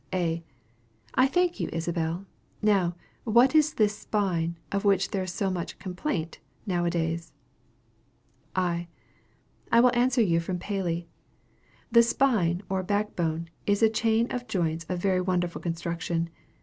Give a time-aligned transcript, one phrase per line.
[0.11, 0.43] A.
[1.13, 2.25] I thank you, Isabel.
[2.59, 7.33] Now, what is this spine, of which there is so much "complaint" now a days?
[8.55, 8.87] I.
[9.71, 11.07] I will answer you from Paley:
[11.91, 16.31] "The spine, or backbone, is a chain of joints of very wonderful construction.